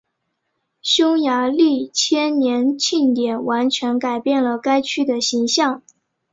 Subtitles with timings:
[0.81, 5.83] 匈牙利千年庆典完全改变了该区的形象。